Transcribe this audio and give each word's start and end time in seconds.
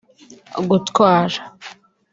gutwara 0.69 1.41